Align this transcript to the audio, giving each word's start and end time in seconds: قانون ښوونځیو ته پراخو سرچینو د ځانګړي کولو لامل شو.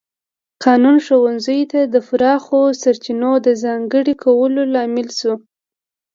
قانون 0.63 0.95
ښوونځیو 1.05 1.69
ته 1.71 1.79
پراخو 2.07 2.59
سرچینو 2.81 3.31
د 3.45 3.47
ځانګړي 3.63 4.13
کولو 4.23 4.61
لامل 4.73 5.07
شو. 5.19 5.33